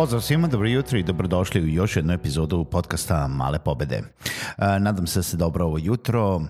Pozdrav 0.00 0.20
svima, 0.20 0.48
dobro 0.48 0.68
jutro 0.68 0.98
i 0.98 1.02
dobrodošli 1.02 1.62
u 1.62 1.68
još 1.68 1.96
jednu 1.96 2.12
epizodu 2.12 2.64
podcasta 2.64 3.28
Male 3.28 3.58
pobede. 3.58 4.02
E, 4.58 4.78
nadam 4.78 5.06
se 5.06 5.18
da 5.18 5.22
se 5.22 5.36
dobro 5.36 5.64
ovo 5.64 5.78
jutro. 5.78 6.40
E, 6.40 6.44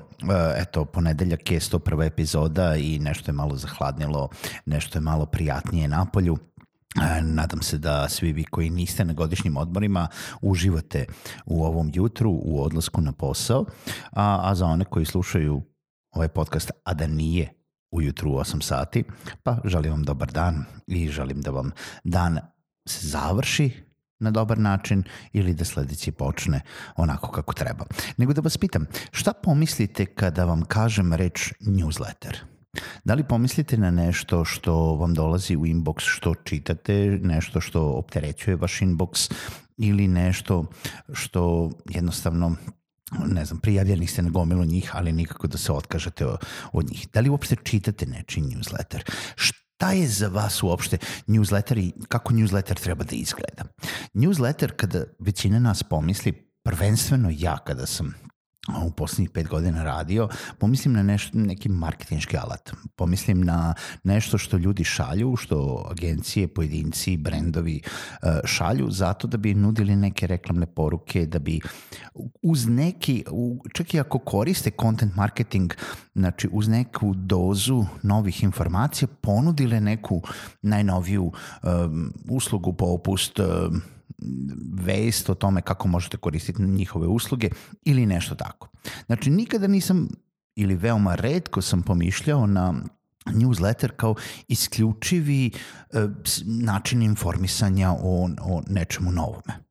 eto, 0.63 0.85
ponedeljak 0.85 1.51
je 1.51 1.61
101. 1.61 2.07
epizoda 2.07 2.77
i 2.77 2.99
nešto 2.99 3.31
je 3.31 3.35
malo 3.35 3.57
zahladnilo, 3.57 4.29
nešto 4.67 4.99
je 4.99 5.03
malo 5.03 5.27
prijatnije 5.27 5.89
na 5.89 6.07
polju. 6.13 6.39
E, 6.39 7.23
nadam 7.23 7.63
se 7.63 7.79
da 7.79 8.09
svi 8.09 8.33
vi 8.33 8.45
koji 8.45 8.71
niste 8.71 9.05
na 9.05 9.13
godišnjim 9.13 9.57
odmorima 9.57 10.09
uživate 10.41 11.07
u 11.47 11.65
ovom 11.65 11.91
jutru, 11.95 12.31
u 12.45 12.63
odlasku 12.63 13.01
na 13.01 13.13
posao, 13.13 13.65
a, 14.13 14.51
a 14.51 14.55
za 14.55 14.67
one 14.67 14.85
koji 14.85 15.07
slušaju 15.07 15.63
ovaj 16.11 16.29
podcast, 16.29 16.71
a 16.85 16.95
da 16.95 17.07
nije 17.07 17.53
ujutru 17.91 18.31
u 18.31 18.35
8 18.35 18.63
sati, 18.63 19.05
pa 19.43 19.59
želim 19.65 19.91
vam 19.93 20.03
dobar 20.03 20.33
dan 20.33 20.65
i 20.87 21.09
želim 21.09 21.41
da 21.41 21.51
vam 21.51 21.71
dan 22.05 22.39
se 22.91 23.07
završi 23.07 23.71
na 24.21 24.31
dobar 24.31 24.59
način 24.59 25.03
ili 25.33 25.55
da 25.55 25.65
sledeći 25.65 26.13
počne 26.13 26.61
onako 26.97 27.31
kako 27.31 27.53
treba. 27.53 27.85
Nego 28.17 28.33
da 28.33 28.41
vas 28.41 28.57
pitam, 28.57 28.87
šta 29.11 29.33
pomislite 29.33 30.07
kada 30.07 30.45
vam 30.45 30.63
kažem 30.63 31.15
reč 31.15 31.53
newsletter? 31.61 32.37
Da 33.05 33.15
li 33.15 33.25
pomislite 33.25 33.77
na 33.77 33.91
nešto 33.91 34.45
što 34.45 34.75
vam 34.95 35.15
dolazi 35.15 35.57
u 35.57 35.67
inbox, 35.67 35.95
što 35.99 36.35
čitate, 36.35 37.19
nešto 37.23 37.61
što 37.61 37.83
opterećuje 37.83 38.57
vaš 38.57 38.81
inbox 38.81 39.33
ili 39.77 40.09
nešto 40.09 40.65
što 41.13 41.71
jednostavno 41.89 42.57
ne 43.27 43.45
znam, 43.45 43.61
prijavljeni 43.61 44.07
ste 44.07 44.23
na 44.23 44.31
gomilu 44.31 44.65
njih, 44.65 44.91
ali 44.95 45.13
nikako 45.13 45.47
da 45.47 45.59
se 45.59 45.73
otkažete 45.73 46.27
od 46.73 46.91
njih. 46.91 47.09
Da 47.13 47.21
li 47.21 47.29
uopšte 47.29 47.57
čitate 47.65 48.07
nečiji 48.07 48.45
newsletter? 48.45 49.11
Šta 49.37 49.60
Šta 49.81 49.93
je 49.93 50.09
za 50.09 50.29
vas 50.29 50.63
uopšte 50.63 50.99
newsletter 51.27 51.79
i 51.79 51.93
kako 52.09 52.33
newsletter 52.33 52.81
treba 52.81 53.05
da 53.05 53.17
izgleda? 53.17 53.65
Newsletter, 54.15 54.77
kada 54.77 55.05
većina 55.19 55.59
nas 55.59 55.83
pomisli, 55.83 56.33
prvenstveno 56.63 57.29
ja 57.33 57.59
kada 57.59 57.87
sam 57.87 58.15
u 58.87 58.91
poslednjih 58.91 59.31
pet 59.31 59.49
godina 59.49 59.85
radio, 59.85 60.29
pomislim 60.59 60.95
na 60.95 61.03
nešto, 61.03 61.39
neki 61.39 61.69
marketinški 61.69 62.37
alat. 62.37 62.73
Pomislim 62.97 63.41
na 63.45 63.75
nešto 64.05 64.39
što 64.39 64.57
ljudi 64.57 64.85
šalju, 64.85 65.37
što 65.37 65.87
agencije, 65.91 66.49
pojedinci, 66.49 67.17
brendovi 67.17 67.83
uh, 67.85 68.29
šalju 68.45 68.91
zato 68.91 69.29
da 69.29 69.37
bi 69.37 69.55
nudili 69.55 69.97
neke 69.97 70.27
reklamne 70.27 70.67
poruke, 70.67 71.27
da 71.27 71.39
bi 71.39 71.61
uz 72.43 72.67
neki, 72.67 73.25
čak 73.73 73.95
i 73.95 74.01
ako 74.01 74.19
koriste 74.19 74.71
content 74.81 75.17
marketing, 75.17 75.73
znači 76.15 76.49
uz 76.53 76.69
neku 76.69 77.15
dozu 77.15 77.85
novih 78.03 78.43
informacija, 78.43 79.09
ponudile 79.21 79.81
neku 79.81 80.23
najnoviju 80.63 81.33
um, 81.63 82.13
uslugu, 82.29 82.73
popust, 82.73 83.39
um, 83.39 83.83
vest 84.75 85.31
o 85.31 85.35
tome 85.35 85.63
kako 85.63 85.89
možete 85.89 86.17
koristiti 86.17 86.63
njihove 86.63 87.07
usluge 87.07 87.49
ili 87.85 88.07
nešto 88.07 88.35
tako. 88.35 88.69
Znači, 89.07 89.31
nikada 89.31 89.67
nisam 89.67 90.09
ili 90.57 90.75
veoma 90.75 91.15
redko 91.15 91.63
sam 91.63 91.83
pomišljao 91.83 92.47
na 92.47 92.75
newsletter 93.27 93.91
kao 93.97 94.15
isključivi 94.49 95.47
e, 95.47 96.07
način 96.47 97.03
informisanja 97.03 97.93
o, 97.93 98.29
o 98.43 98.63
nečemu 98.69 99.13
novome. 99.13 99.71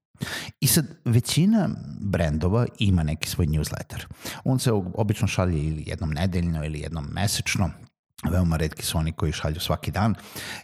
I 0.59 0.67
sad, 0.67 0.85
većina 1.05 1.69
brendova 2.01 2.65
ima 2.79 3.03
neki 3.03 3.29
svoj 3.29 3.47
newsletter. 3.47 4.05
On 4.43 4.59
se 4.59 4.71
obično 4.93 5.27
šalje 5.27 5.63
ili 5.63 5.83
jednom 5.87 6.09
nedeljno 6.09 6.65
ili 6.65 6.79
jednom 6.79 7.07
mesečno, 7.11 7.69
veoma 8.23 8.57
redki 8.57 8.85
su 8.85 8.97
oni 8.97 9.11
koji 9.11 9.31
šalju 9.31 9.59
svaki 9.59 9.91
dan 9.91 10.15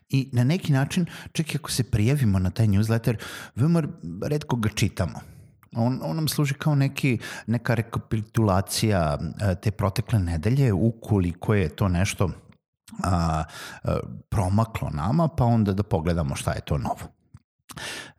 i 0.10 0.30
na 0.34 0.44
neki 0.44 0.74
način, 0.74 1.06
čak 1.32 1.54
i 1.54 1.58
ako 1.58 1.72
se 1.72 1.84
prijavimo 1.84 2.40
na 2.40 2.50
taj 2.50 2.68
newsletter, 2.68 3.16
veoma 3.56 3.84
redko 4.24 4.56
ga 4.56 4.70
čitamo. 4.70 5.20
On, 5.76 6.00
on 6.04 6.16
nam 6.16 6.28
služi 6.28 6.54
kao 6.54 6.76
neki, 6.76 7.18
neka 7.48 7.74
rekapitulacija 7.74 9.18
e, 9.42 9.56
te 9.56 9.72
protekle 9.72 10.20
nedelje, 10.20 10.74
ukoliko 10.74 11.54
je 11.54 11.70
to 11.70 11.88
nešto 11.88 12.30
a, 13.04 13.44
a, 13.84 13.98
promaklo 14.30 14.90
nama, 14.90 15.28
pa 15.28 15.46
onda 15.46 15.74
da 15.74 15.84
pogledamo 15.84 16.36
šta 16.36 16.54
je 16.54 16.62
to 16.62 16.78
novo. 16.78 17.12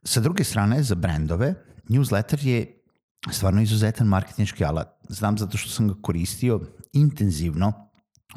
Sa 0.04 0.20
druge 0.20 0.44
strane, 0.44 0.82
za 0.82 0.94
brendove, 0.94 1.54
newsletter 1.88 2.47
je 2.47 2.82
stvarno 3.30 3.62
izuzetan 3.62 4.06
marketinjski 4.06 4.64
alat. 4.64 4.88
Znam 5.08 5.38
zato 5.38 5.58
što 5.58 5.70
sam 5.70 5.88
ga 5.88 5.94
koristio 6.03 6.60
intenzivno 6.92 7.85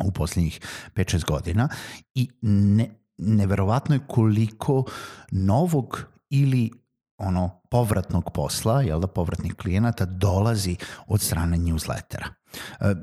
u 0.06 0.12
poslednjih 0.12 0.60
5-6 0.96 1.26
godina 1.26 1.70
i 2.16 2.30
ne, 2.42 2.90
neverovatno 3.18 3.96
je 3.96 4.02
koliko 4.08 4.84
novog 5.32 6.06
ili 6.30 6.72
ono 7.18 7.62
povratnog 7.70 8.32
posla, 8.34 8.82
jel 8.82 9.00
da, 9.00 9.08
povratnih 9.08 9.54
klijenata 9.54 10.06
dolazi 10.06 10.76
od 11.08 11.22
strane 11.22 11.58
newslettera. 11.58 12.28
E, 12.80 12.96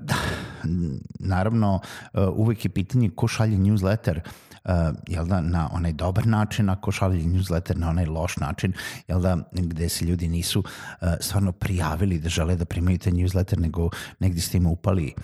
naravno, 1.19 1.81
e, 2.15 2.21
uvek 2.21 2.65
je 2.65 2.69
pitanje 2.69 3.11
ko 3.11 3.29
šalje 3.29 3.57
newsletter 3.57 4.21
uh, 4.67 4.95
jel 5.07 5.27
da, 5.27 5.41
na 5.41 5.69
onaj 5.73 5.93
dobar 5.93 6.27
način, 6.27 6.71
ako 6.71 6.93
šalje 6.93 7.25
newsletter 7.25 7.77
na 7.77 7.91
onaj 7.91 8.07
loš 8.07 8.37
način, 8.37 8.73
jel 9.09 9.21
da, 9.21 9.39
gde 9.53 9.89
se 9.89 10.05
ljudi 10.05 10.29
nisu 10.29 10.61
uh, 10.61 11.09
stvarno 11.21 11.53
prijavili 11.53 12.19
da 12.19 12.29
žele 12.29 12.57
da 12.57 12.65
primaju 12.65 12.99
te 12.99 13.11
newsletter, 13.11 13.59
nego 13.59 13.91
negde 14.19 14.41
ste 14.41 14.57
im 14.57 14.67
upali 14.67 15.15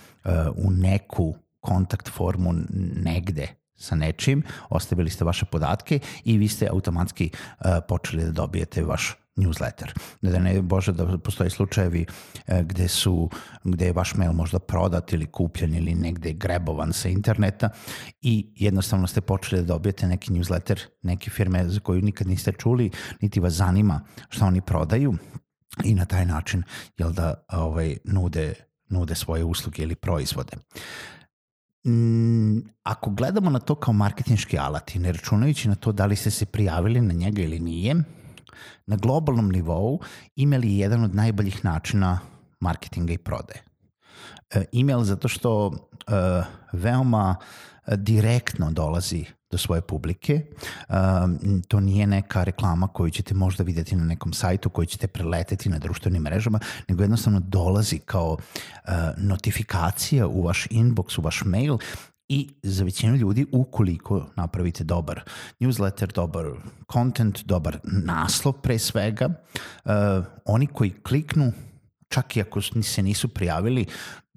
u 0.55 0.71
neku 0.71 1.35
kontakt 1.63 2.09
formu 2.09 2.53
negde 3.03 3.47
sa 3.75 3.95
nečim, 3.95 4.43
ostavili 4.69 5.09
ste 5.09 5.25
vaše 5.25 5.45
podatke 5.45 5.99
i 6.25 6.37
vi 6.37 6.47
ste 6.47 6.67
automatski 6.71 7.29
uh, 7.33 7.65
počeli 7.87 8.23
da 8.23 8.31
dobijete 8.31 8.83
vaš 8.83 9.15
newsletter. 9.35 9.93
Da 10.21 10.39
ne 10.39 10.61
bože 10.61 10.91
da 10.91 11.17
postoje 11.17 11.49
slučajevi 11.49 12.05
uh, 12.05 12.59
gde 12.61 12.87
su 12.87 13.29
gde 13.63 13.85
je 13.85 13.93
vaš 13.93 14.15
mail 14.15 14.33
možda 14.33 14.59
prodat 14.59 15.13
ili 15.13 15.25
kupljen 15.25 15.75
ili 15.75 15.95
negde 15.95 16.33
grebovan 16.33 16.93
sa 16.93 17.09
interneta 17.09 17.69
i 18.21 18.53
jednostavno 18.55 19.07
ste 19.07 19.21
počeli 19.21 19.61
da 19.61 19.67
dobijete 19.67 20.07
neki 20.07 20.31
newsletter 20.31 20.79
neke 21.01 21.29
firme 21.29 21.69
za 21.69 21.79
koju 21.79 22.01
nikad 22.01 22.27
niste 22.27 22.51
čuli, 22.51 22.91
niti 23.21 23.39
vas 23.39 23.53
zanima 23.53 24.01
šta 24.29 24.45
oni 24.45 24.61
prodaju 24.61 25.13
i 25.83 25.95
na 25.95 26.05
taj 26.05 26.25
način 26.25 26.63
jel 26.97 27.11
da 27.11 27.33
ovaj 27.49 27.97
nude 28.03 28.53
nude 28.89 29.15
svoje 29.15 29.43
usluge 29.43 29.83
ili 29.83 29.95
proizvode. 29.95 30.57
Mm, 31.87 32.59
ako 32.83 33.09
gledamo 33.09 33.49
na 33.49 33.59
to 33.59 33.75
kao 33.75 33.93
marketinški 33.93 34.57
alat 34.57 34.95
i 34.95 34.99
ne 34.99 35.11
računajući 35.11 35.69
na 35.69 35.75
to 35.75 35.91
da 35.91 36.05
li 36.05 36.15
ste 36.15 36.31
se 36.31 36.45
prijavili 36.45 37.01
na 37.01 37.13
njega 37.13 37.41
ili 37.41 37.59
nije, 37.59 37.95
na 38.85 38.95
globalnom 38.95 39.49
nivou 39.49 39.99
email 40.37 40.63
je 40.63 40.77
jedan 40.77 41.03
od 41.03 41.15
najboljih 41.15 41.65
načina 41.65 42.19
marketinga 42.59 43.13
i 43.13 43.17
prodaje. 43.17 43.63
E, 44.49 44.65
email 44.73 45.03
zato 45.03 45.27
što 45.27 45.71
e, 45.71 46.43
veoma 46.73 47.35
direktno 47.87 48.71
dolazi 48.71 49.25
do 49.53 49.57
svoje 49.57 49.81
publike. 49.81 50.41
To 51.67 51.79
nije 51.79 52.07
neka 52.07 52.43
reklama 52.43 52.87
koju 52.87 53.11
ćete 53.11 53.33
možda 53.33 53.63
videti 53.63 53.95
na 53.95 54.05
nekom 54.05 54.33
sajtu, 54.33 54.69
koju 54.69 54.85
ćete 54.85 55.07
preleteti 55.07 55.69
na 55.69 55.79
društvenim 55.79 56.23
mrežama, 56.23 56.59
nego 56.87 57.03
jednostavno 57.03 57.39
dolazi 57.39 57.99
kao 57.99 58.31
uh, 58.33 58.93
notifikacija 59.17 60.27
u 60.27 60.43
vaš 60.43 60.67
inbox, 60.71 61.19
u 61.19 61.21
vaš 61.21 61.43
mail 61.45 61.77
i 62.27 62.49
za 62.63 62.83
većinu 62.83 63.15
ljudi 63.15 63.45
ukoliko 63.51 64.25
napravite 64.35 64.83
dobar 64.83 65.21
newsletter, 65.59 66.13
dobar 66.13 66.45
content, 66.93 67.45
dobar 67.45 67.77
naslov 67.83 68.53
pre 68.53 68.79
svega, 68.79 69.29
uh, 69.29 69.91
oni 70.45 70.67
koji 70.67 70.91
kliknu, 70.91 71.51
čak 72.09 72.37
i 72.37 72.41
ako 72.41 72.61
se 72.61 73.03
nisu 73.03 73.27
prijavili, 73.27 73.85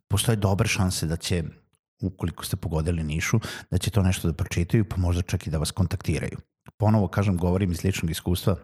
postoje 0.09 0.37
dobre 0.37 0.69
šanse 0.69 1.07
da 1.07 1.17
će 1.17 1.45
ukoliko 2.03 2.45
ste 2.45 2.57
pogodili 2.57 3.05
nišu, 3.05 3.41
da 3.71 3.79
će 3.79 3.91
to 3.91 4.03
nešto 4.03 4.29
da 4.29 4.35
pročitaju, 4.35 4.85
pa 4.85 4.97
možda 4.97 5.23
čak 5.23 5.47
i 5.47 5.51
da 5.51 5.59
vas 5.59 5.71
kontaktiraju. 5.71 6.39
Ponovo, 6.77 7.09
kažem, 7.09 7.37
govorim 7.37 7.73
iz 7.73 7.85
ličnog 7.85 8.11
iskustva, 8.11 8.57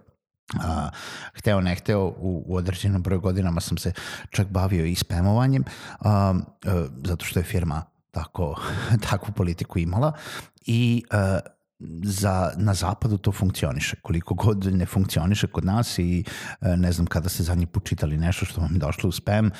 a, 0.60 0.90
hteo 1.34 1.60
ne 1.60 1.74
hteo 1.74 2.04
u, 2.04 2.44
u 2.46 2.56
određenom 2.56 3.02
broju 3.02 3.20
godinama 3.20 3.60
sam 3.60 3.78
se 3.78 3.92
čak 4.30 4.48
bavio 4.48 4.84
i 4.84 4.94
spamovanjem 4.94 5.64
a, 6.00 6.34
a, 6.64 6.86
zato 7.04 7.24
što 7.24 7.40
je 7.40 7.44
firma 7.44 7.82
tako, 8.10 8.60
takvu 9.10 9.32
politiku 9.34 9.78
imala 9.78 10.12
i 10.66 11.04
a, 11.10 11.38
za, 12.02 12.52
na 12.56 12.74
zapadu 12.74 13.18
to 13.18 13.32
funkcioniše. 13.32 13.96
Koliko 14.02 14.34
god 14.34 14.64
ne 14.64 14.86
funkcioniše 14.86 15.46
kod 15.46 15.64
nas 15.64 15.98
i 15.98 16.24
ne 16.60 16.92
znam 16.92 17.06
kada 17.06 17.28
ste 17.28 17.42
zadnji 17.42 17.66
put 17.66 17.88
čitali 17.88 18.16
nešto 18.16 18.44
što 18.46 18.60
vam 18.60 18.72
je 18.72 18.78
došlo 18.78 19.08
u 19.08 19.12
spam, 19.12 19.50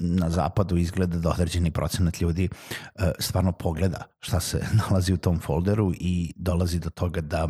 na 0.00 0.30
zapadu 0.30 0.76
izgleda 0.76 1.18
da 1.18 1.30
određeni 1.30 1.70
procenat 1.70 2.20
ljudi 2.20 2.48
stvarno 3.18 3.52
pogleda 3.52 4.02
šta 4.20 4.40
se 4.40 4.66
nalazi 4.88 5.12
u 5.12 5.16
tom 5.16 5.40
folderu 5.40 5.92
i 5.94 6.32
dolazi 6.36 6.78
do 6.78 6.90
toga 6.90 7.20
da 7.20 7.48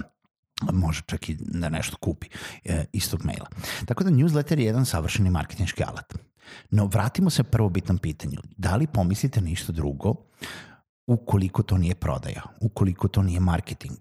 može 0.73 1.03
čak 1.07 1.29
i 1.29 1.37
da 1.41 1.69
nešto 1.69 1.97
kupi 1.97 2.27
e, 2.65 2.85
istog 2.93 3.25
maila. 3.25 3.47
Tako 3.87 4.05
da 4.05 4.11
newsletter 4.11 4.59
je 4.59 4.65
jedan 4.65 4.87
savršeni 4.87 5.31
marketinški 5.31 5.85
alat. 5.85 6.15
No 6.71 6.87
vratimo 6.87 7.31
se 7.31 7.43
prvo 7.43 7.69
bitnom 7.69 7.99
pitanju. 7.99 8.39
Da 8.57 8.77
li 8.77 8.87
pomislite 8.87 9.41
ništa 9.41 9.73
drugo 9.73 10.15
ukoliko 11.07 11.63
to 11.63 11.79
nije 11.79 11.95
prodaja, 11.95 12.43
ukoliko 12.61 13.09
to 13.09 13.23
nije 13.23 13.41
marketing? 13.41 13.99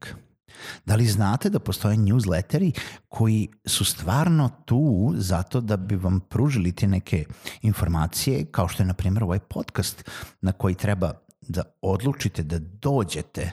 Da 0.86 0.96
li 0.96 1.06
znate 1.08 1.50
da 1.50 1.60
postoje 1.60 1.98
newsletteri 1.98 2.80
koji 3.10 3.48
su 3.66 3.86
stvarno 3.86 4.50
tu 4.66 5.14
zato 5.18 5.62
da 5.62 5.78
bi 5.78 5.96
vam 5.96 6.20
pružili 6.20 6.72
te 6.72 6.88
neke 6.88 7.26
informacije, 7.62 8.46
kao 8.52 8.68
što 8.68 8.84
je 8.84 8.88
na 8.88 8.94
primjer 8.94 9.24
ovaj 9.24 9.40
podcast 9.40 10.10
na 10.42 10.52
koji 10.52 10.76
treba 10.76 11.14
da 11.42 11.64
odlučite 11.82 12.44
da 12.44 12.60
dođete 12.60 13.52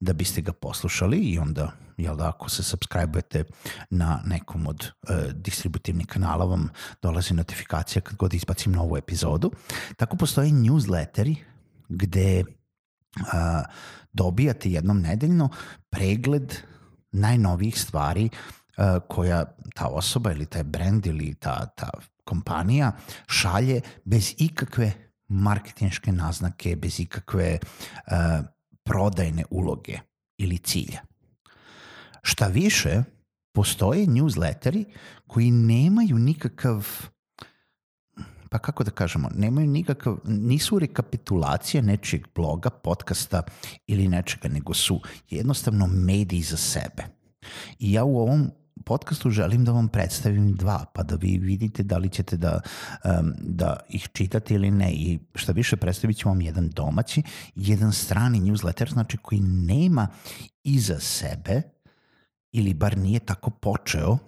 da 0.00 0.12
biste 0.12 0.40
ga 0.40 0.52
poslušali 0.52 1.18
i 1.18 1.38
onda 1.38 1.72
jel 1.96 2.16
da, 2.16 2.28
ako 2.28 2.48
se 2.50 2.62
subscribe-ujete 2.62 3.44
na 3.90 4.22
nekom 4.26 4.66
od 4.66 4.84
e, 4.84 5.32
distributivnih 5.34 6.06
kanala 6.06 6.44
vam 6.44 6.68
dolazi 7.02 7.34
notifikacija 7.34 8.02
kad 8.02 8.16
god 8.16 8.34
izbacim 8.34 8.72
novu 8.72 8.96
epizodu. 8.96 9.50
Tako 9.96 10.16
postoje 10.16 10.50
newsletteri 10.50 11.34
gde 11.88 12.44
a, 13.32 13.62
dobijate 14.12 14.70
jednom 14.70 15.00
nedeljno 15.00 15.48
pregled 15.90 16.54
najnovijih 17.12 17.80
stvari 17.80 18.28
a, 18.76 18.98
koja 19.08 19.44
ta 19.74 19.86
osoba 19.86 20.32
ili 20.32 20.46
taj 20.46 20.62
brand 20.62 21.06
ili 21.06 21.34
ta, 21.34 21.66
ta 21.66 21.90
kompanija 22.24 22.92
šalje 23.26 23.80
bez 24.04 24.34
ikakve 24.38 24.92
marketinške 25.28 26.12
naznake, 26.12 26.76
bez 26.76 27.00
ikakve 27.00 27.58
uh, 27.58 28.44
prodajne 28.84 29.44
uloge 29.50 29.98
ili 30.38 30.58
cilja. 30.58 31.00
Šta 32.22 32.46
više, 32.46 33.02
postoje 33.52 34.06
newsletteri 34.06 34.84
koji 35.26 35.50
nemaju 35.50 36.18
nikakav 36.18 36.88
pa 38.52 38.58
kako 38.58 38.84
da 38.84 38.90
kažemo, 38.90 39.28
nemaju 39.34 39.66
nikakav, 39.66 40.18
nisu 40.24 40.78
rekapitulacije 40.78 41.82
nečijeg 41.82 42.26
bloga, 42.34 42.70
podcasta 42.70 43.42
ili 43.86 44.08
nečega, 44.08 44.48
nego 44.48 44.74
su 44.74 45.00
jednostavno 45.30 45.86
mediji 45.86 46.42
za 46.42 46.56
sebe. 46.56 47.04
I 47.78 47.92
ja 47.92 48.04
u 48.04 48.18
ovom 48.18 48.50
podcastu 48.84 49.30
želim 49.30 49.64
da 49.64 49.72
vam 49.72 49.88
predstavim 49.88 50.54
dva, 50.54 50.84
pa 50.94 51.02
da 51.02 51.14
vi 51.14 51.38
vidite 51.38 51.82
da 51.82 51.98
li 51.98 52.08
ćete 52.08 52.36
da, 52.36 52.60
um, 53.04 53.32
da 53.38 53.76
ih 53.88 54.08
čitate 54.12 54.54
ili 54.54 54.70
ne. 54.70 54.92
I 54.92 55.18
šta 55.34 55.52
više, 55.52 55.76
predstavit 55.76 56.18
ću 56.18 56.28
vam 56.28 56.40
jedan 56.40 56.68
domaći, 56.68 57.22
jedan 57.54 57.92
strani 57.92 58.40
newsletter, 58.40 58.92
znači 58.92 59.16
koji 59.16 59.40
nema 59.40 60.08
iza 60.64 61.00
sebe 61.00 61.62
ili 62.52 62.74
bar 62.74 62.98
nije 62.98 63.20
tako 63.20 63.50
počeo, 63.50 64.10
uh, 64.12 64.18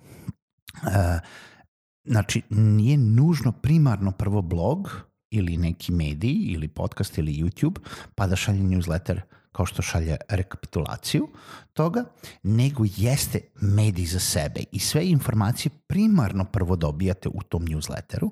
znači 2.05 2.43
nije 2.51 2.97
nužno 2.97 3.53
primarno 3.53 4.13
prvo 4.13 4.43
blog 4.43 4.91
ili 5.31 5.57
neki 5.57 5.93
medij 5.93 6.37
ili 6.47 6.69
podcast 6.69 7.19
ili 7.19 7.33
YouTube 7.33 7.79
pa 8.15 8.27
da 8.27 8.37
šalje 8.37 8.63
newsletter 8.63 9.21
kao 9.53 9.67
što 9.67 9.83
šalje 9.83 10.17
rekapitulaciju 10.29 11.29
toga, 11.73 12.05
nego 12.43 12.85
jeste 12.97 13.41
medij 13.61 14.07
za 14.07 14.21
sebe 14.21 14.61
i 14.73 14.79
sve 14.79 15.09
informacije 15.09 15.73
primarno 15.87 16.45
prvo 16.45 16.77
dobijate 16.77 17.29
u 17.29 17.43
tom 17.43 17.67
newsletteru 17.67 18.31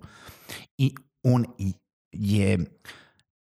i 0.79 0.95
on 1.23 1.45
je 2.13 2.65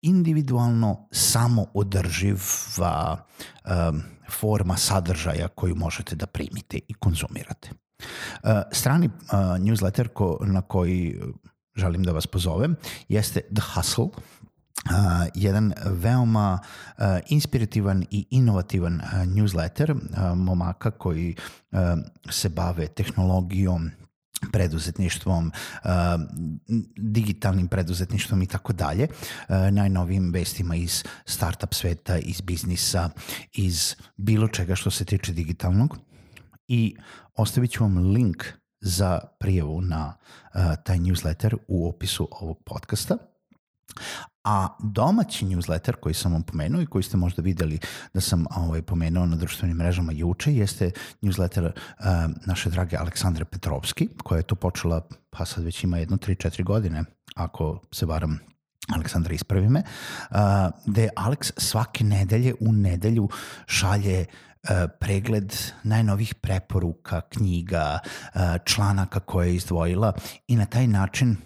individualno 0.03 1.09
samo 1.12 1.67
održiva 1.75 3.26
um, 3.65 4.03
forma 4.31 4.76
sadržaja 4.76 5.49
koju 5.49 5.75
možete 5.75 6.17
da 6.17 6.26
primite 6.26 6.79
i 6.88 6.94
konzumirate. 6.94 7.70
Uh, 7.98 8.50
strani 8.72 9.06
uh, 9.06 9.12
newsletter 9.58 10.08
ko, 10.08 10.38
na 10.40 10.62
koji 10.62 11.20
želim 11.76 12.02
da 12.02 12.12
vas 12.12 12.26
pozovem 12.26 12.76
jeste 13.08 13.40
The 13.40 13.62
Hustle. 13.74 14.04
Uh, 14.04 14.12
jedan 15.34 15.72
veoma 15.86 16.58
uh, 16.62 17.04
inspirativan 17.28 18.04
i 18.10 18.26
inovativan 18.30 18.94
uh, 18.94 19.12
newsletter 19.12 19.90
uh, 19.90 20.38
momaka 20.38 20.90
koji 20.90 21.34
uh, 21.70 21.78
se 22.30 22.48
bave 22.48 22.86
tehnologijom, 22.86 23.90
preduzetništvom, 24.52 25.52
digitalnim 26.96 27.68
preduzetništvom 27.68 28.42
i 28.42 28.46
tako 28.46 28.72
dalje, 28.72 29.08
najnovijim 29.48 30.32
vestima 30.32 30.76
iz 30.76 31.04
startup 31.26 31.74
sveta, 31.74 32.18
iz 32.18 32.40
biznisa, 32.40 33.10
iz 33.52 33.96
bilo 34.16 34.48
čega 34.48 34.74
što 34.74 34.90
se 34.90 35.04
tiče 35.04 35.32
digitalnog. 35.32 35.98
I 36.69 36.97
ostavit 37.35 37.70
ću 37.70 37.85
vam 37.85 38.12
link 38.12 38.44
za 38.81 39.20
prijavu 39.41 39.81
na 39.81 40.15
taj 40.85 40.99
newsletter 40.99 41.56
u 41.69 41.88
opisu 41.88 42.29
ovog 42.31 42.59
podcasta. 42.65 43.17
A 44.44 44.69
domaći 44.82 45.47
newsletter 45.47 45.93
koji 45.93 46.15
sam 46.15 46.32
vam 46.32 46.43
pomenuo 46.43 46.82
i 46.82 46.87
koji 46.87 47.03
ste 47.03 47.17
možda 47.17 47.43
videli 47.43 47.79
da 48.15 48.20
sam 48.20 48.47
ovaj, 48.56 48.82
pomenuo 48.82 49.26
na 49.26 49.37
društvenim 49.37 49.76
mrežama 49.76 50.12
juče 50.12 50.55
jeste 50.55 50.91
newsletter 51.23 51.65
uh, 51.65 52.05
naše 52.47 52.70
drage 52.70 52.97
Aleksandre 52.97 53.44
Petrovski 53.44 54.09
koja 54.23 54.37
je 54.37 54.43
to 54.43 54.55
počela 54.55 55.09
pa 55.31 55.44
sad 55.44 55.65
već 55.65 55.85
ima 55.85 55.99
jedno 55.99 56.17
3-4 56.17 56.65
godine 56.65 57.05
ako 57.37 57.81
se 57.93 58.06
varam 58.06 58.38
Aleksandra 58.94 59.35
ispravi 59.35 59.69
me, 59.69 59.82
uh, 60.31 60.37
gde 60.87 61.08
Alex 61.17 61.53
svake 61.56 62.05
nedelje 62.05 62.55
u 62.60 62.72
nedelju 62.72 63.29
šalje 63.67 64.20
uh, 64.20 64.48
pregled 65.01 65.55
najnovih 65.82 66.34
preporuka, 66.34 67.20
knjiga, 67.20 67.98
uh, 68.05 68.41
članaka 68.65 69.20
koje 69.20 69.48
je 69.48 69.55
izdvojila 69.55 70.13
i 70.48 70.56
na 70.56 70.67
taj 70.67 70.87
način 70.87 71.37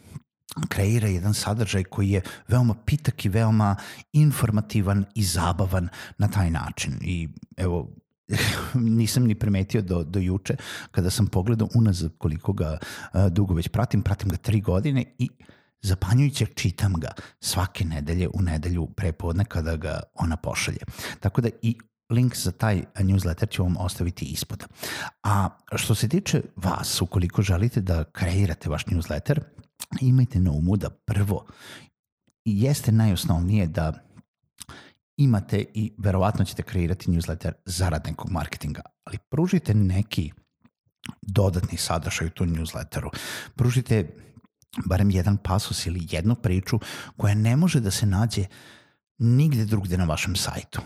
kreira 0.68 1.08
jedan 1.08 1.34
sadržaj 1.34 1.84
koji 1.84 2.10
je 2.10 2.22
veoma 2.48 2.74
pitak 2.74 3.24
i 3.24 3.28
veoma 3.28 3.76
informativan 4.12 5.04
i 5.14 5.22
zabavan 5.22 5.88
na 6.18 6.28
taj 6.28 6.50
način. 6.50 6.98
I 7.00 7.28
evo, 7.56 7.88
nisam 8.74 9.24
ni 9.24 9.34
primetio 9.34 9.82
do, 9.82 10.04
do 10.04 10.18
juče 10.18 10.56
kada 10.90 11.10
sam 11.10 11.26
pogledao 11.26 11.68
unazad 11.74 12.10
koliko 12.18 12.52
ga 12.52 12.78
uh, 12.78 13.26
dugo 13.26 13.54
već 13.54 13.68
pratim, 13.68 14.02
pratim 14.02 14.28
ga 14.28 14.36
tri 14.36 14.60
godine 14.60 15.04
i 15.18 15.28
zapanjujuće 15.82 16.46
čitam 16.46 16.92
ga 16.92 17.08
svake 17.40 17.84
nedelje 17.84 18.28
u 18.28 18.42
nedelju 18.42 18.86
prepodne 18.86 19.44
kada 19.44 19.76
ga 19.76 20.00
ona 20.14 20.36
pošalje. 20.36 20.78
Tako 21.20 21.40
da 21.40 21.48
i 21.62 21.78
link 22.12 22.36
za 22.36 22.52
taj 22.52 22.84
newsletter 22.94 23.50
ću 23.50 23.62
vam 23.62 23.76
ostaviti 23.76 24.24
ispod. 24.24 24.64
A 25.22 25.48
što 25.76 25.94
se 25.94 26.08
tiče 26.08 26.42
vas, 26.56 27.02
ukoliko 27.02 27.42
želite 27.42 27.80
da 27.80 28.04
kreirate 28.04 28.68
vaš 28.68 28.84
newsletter, 28.84 29.40
imajte 30.00 30.40
na 30.40 30.50
umu 30.50 30.76
da 30.76 30.90
prvo 30.90 31.46
jeste 32.44 32.92
najosnovnije 32.92 33.66
da 33.66 33.92
imate 35.16 35.64
i 35.74 35.92
verovatno 35.98 36.44
ćete 36.44 36.62
kreirati 36.62 37.10
newsletter 37.10 37.52
zarad 37.64 38.02
nekog 38.06 38.30
marketinga, 38.30 38.82
ali 39.04 39.18
pružite 39.30 39.74
neki 39.74 40.32
dodatni 41.22 41.78
sadržaj 41.78 42.26
u 42.26 42.30
tom 42.30 42.48
newsletteru. 42.48 43.10
Pružite 43.54 44.16
barem 44.86 45.10
jedan 45.10 45.36
pasus 45.36 45.86
ili 45.86 46.06
jednu 46.10 46.34
priču 46.34 46.80
koja 47.16 47.34
ne 47.34 47.56
može 47.56 47.80
da 47.80 47.90
se 47.90 48.06
nađe 48.06 48.44
nigde 49.18 49.64
drugde 49.64 49.96
na 49.96 50.04
vašem 50.04 50.36
sajtu 50.36 50.80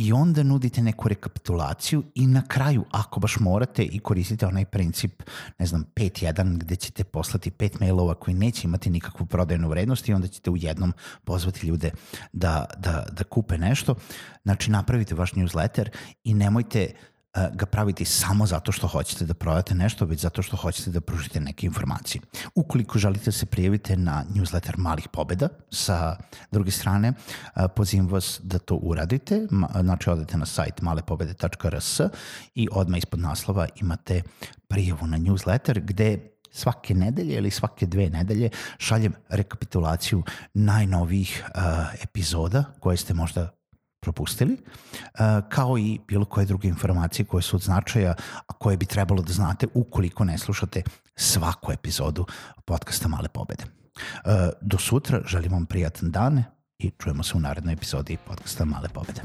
i 0.00 0.12
onda 0.12 0.42
nudite 0.42 0.82
neku 0.82 1.08
rekapitulaciju 1.08 2.02
i 2.14 2.26
na 2.26 2.42
kraju, 2.48 2.84
ako 2.90 3.20
baš 3.20 3.36
morate 3.40 3.82
i 3.82 3.98
koristite 3.98 4.46
onaj 4.46 4.64
princip, 4.64 5.22
ne 5.58 5.66
znam, 5.66 5.84
5.1 5.96 6.58
gde 6.58 6.76
ćete 6.76 7.04
poslati 7.04 7.50
pet 7.50 7.80
mailova 7.80 8.14
koji 8.14 8.34
neće 8.34 8.68
imati 8.68 8.90
nikakvu 8.90 9.26
prodajnu 9.26 9.68
vrednost 9.68 10.08
i 10.08 10.12
onda 10.12 10.28
ćete 10.28 10.50
u 10.50 10.56
jednom 10.56 10.92
pozvati 11.24 11.66
ljude 11.66 11.90
da, 12.32 12.64
da, 12.78 13.06
da 13.12 13.24
kupe 13.24 13.58
nešto. 13.58 13.94
Znači, 14.42 14.70
napravite 14.70 15.14
vaš 15.14 15.32
newsletter 15.32 15.88
i 16.24 16.34
nemojte 16.34 16.94
ga 17.34 17.66
praviti 17.66 18.04
samo 18.04 18.46
zato 18.46 18.72
što 18.72 18.86
hoćete 18.86 19.24
da 19.24 19.34
prodate 19.34 19.74
nešto, 19.74 20.04
već 20.04 20.20
zato 20.20 20.42
što 20.42 20.56
hoćete 20.56 20.90
da 20.90 21.00
pružite 21.00 21.40
neke 21.40 21.66
informacije. 21.66 22.22
Ukoliko 22.54 22.98
želite 22.98 23.24
da 23.24 23.32
se 23.32 23.46
prijavite 23.46 23.96
na 23.96 24.24
newsletter 24.34 24.78
Malih 24.78 25.08
pobeda, 25.08 25.48
sa 25.70 26.16
druge 26.50 26.70
strane, 26.70 27.12
pozivam 27.76 28.08
vas 28.08 28.40
da 28.42 28.58
to 28.58 28.74
uradite, 28.74 29.46
znači 29.80 30.10
odete 30.10 30.36
na 30.36 30.46
sajt 30.46 30.82
malepobede.rs 30.82 32.00
i 32.54 32.68
odmah 32.72 32.98
ispod 32.98 33.20
naslova 33.20 33.66
imate 33.76 34.22
prijavu 34.68 35.06
na 35.06 35.18
newsletter 35.18 35.80
gde 35.84 36.18
svake 36.52 36.94
nedelje 36.94 37.34
ili 37.34 37.50
svake 37.50 37.86
dve 37.86 38.10
nedelje 38.10 38.50
šaljem 38.78 39.14
rekapitulaciju 39.28 40.22
najnovijih 40.54 41.44
uh, 41.44 41.62
epizoda 42.02 42.64
koje 42.80 42.96
ste 42.96 43.14
možda 43.14 43.59
propustili, 44.00 44.52
uh, 44.52 45.48
kao 45.48 45.78
i 45.78 46.00
bilo 46.08 46.24
koje 46.24 46.46
druge 46.46 46.68
informacije 46.68 47.24
koje 47.26 47.42
su 47.42 47.56
od 47.56 47.62
značaja, 47.62 48.14
a 48.46 48.52
koje 48.52 48.76
bi 48.76 48.86
trebalo 48.86 49.22
da 49.22 49.32
znate 49.32 49.66
ukoliko 49.74 50.24
ne 50.24 50.38
slušate 50.38 50.82
svaku 51.16 51.72
epizodu 51.72 52.26
podcasta 52.64 53.08
Male 53.08 53.28
pobede. 53.28 53.64
Uh, 53.64 54.30
do 54.60 54.78
sutra, 54.78 55.20
želim 55.26 55.52
vam 55.52 55.66
prijatan 55.66 56.10
dan 56.10 56.44
i 56.78 56.90
čujemo 56.98 57.22
se 57.22 57.36
u 57.36 57.40
narednoj 57.40 57.72
epizodi 57.72 58.16
podcasta 58.26 58.64
Male 58.64 58.88
pobede. 58.88 59.22